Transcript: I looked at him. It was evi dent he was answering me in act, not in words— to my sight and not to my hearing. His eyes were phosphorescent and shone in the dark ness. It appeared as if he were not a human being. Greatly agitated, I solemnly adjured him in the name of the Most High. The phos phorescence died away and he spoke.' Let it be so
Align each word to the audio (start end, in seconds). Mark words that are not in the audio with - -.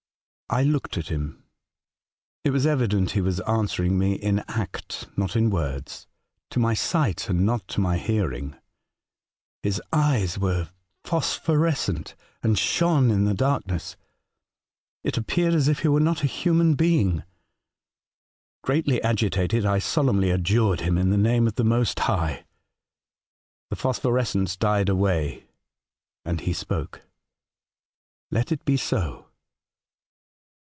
I 0.53 0.63
looked 0.63 0.97
at 0.97 1.07
him. 1.07 1.45
It 2.43 2.49
was 2.49 2.65
evi 2.65 2.89
dent 2.89 3.11
he 3.11 3.21
was 3.21 3.39
answering 3.39 3.97
me 3.97 4.15
in 4.15 4.39
act, 4.49 5.07
not 5.15 5.37
in 5.37 5.49
words— 5.49 6.07
to 6.51 6.59
my 6.59 6.73
sight 6.73 7.29
and 7.29 7.45
not 7.45 7.65
to 7.69 7.79
my 7.79 7.97
hearing. 7.97 8.57
His 9.63 9.81
eyes 9.93 10.37
were 10.37 10.67
phosphorescent 11.05 12.15
and 12.43 12.59
shone 12.59 13.11
in 13.11 13.23
the 13.23 13.33
dark 13.33 13.65
ness. 13.67 13.95
It 15.05 15.15
appeared 15.15 15.53
as 15.53 15.69
if 15.69 15.83
he 15.83 15.87
were 15.87 16.01
not 16.01 16.21
a 16.21 16.27
human 16.27 16.73
being. 16.73 17.23
Greatly 18.61 19.01
agitated, 19.01 19.65
I 19.65 19.79
solemnly 19.79 20.31
adjured 20.31 20.81
him 20.81 20.97
in 20.97 21.11
the 21.11 21.17
name 21.17 21.47
of 21.47 21.55
the 21.55 21.63
Most 21.63 21.97
High. 21.97 22.43
The 23.69 23.77
phos 23.77 23.99
phorescence 24.01 24.57
died 24.59 24.89
away 24.89 25.47
and 26.25 26.41
he 26.41 26.51
spoke.' 26.51 27.03
Let 28.31 28.51
it 28.51 28.65
be 28.65 28.75
so 28.75 29.27